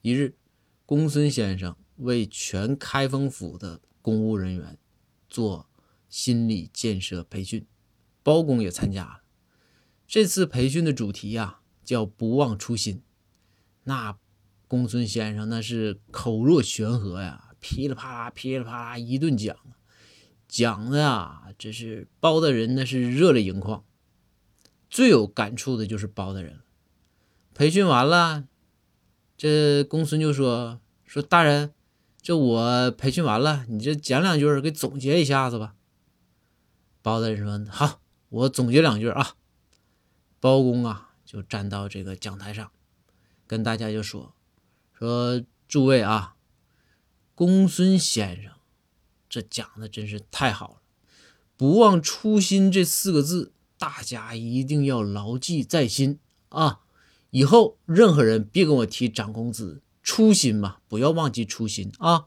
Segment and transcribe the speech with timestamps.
[0.00, 0.36] 一日，
[0.86, 4.78] 公孙先生为全开封府的公务人员
[5.28, 5.68] 做
[6.08, 7.66] 心理建设培训，
[8.22, 9.22] 包公也参加了。
[10.06, 13.02] 这次培训的主题呀，叫“不忘初心”。
[13.84, 14.16] 那
[14.66, 19.56] 公孙先生那是口若悬河呀，噼里啪啦、噼里啪啦一顿讲，
[20.46, 23.84] 讲的啊，这是包大人那是热泪盈眶。
[24.88, 26.64] 最有感触的就是包大人了。
[27.52, 28.47] 培训完了。
[29.38, 31.72] 这公孙就说：“说大人，
[32.20, 35.76] 这我培训完了，你这讲两句，给总结一下子吧。”
[37.02, 39.36] 包大人说：“好，我总结两句啊。”
[40.40, 42.72] 包公啊，就站到这个讲台上，
[43.46, 44.34] 跟大家就说
[44.92, 46.34] ：“说诸位啊，
[47.36, 48.50] 公孙先生
[49.28, 50.76] 这讲的真是太好了，
[51.56, 56.80] 不忘初心这四个字，大家一定要牢记在心啊。”
[57.30, 62.26] 以后任何人别跟我提涨工资，初心嘛，不要忘记初心啊。